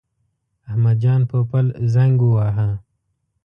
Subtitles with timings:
[0.69, 2.69] احمد جان پوپل زنګ وواهه.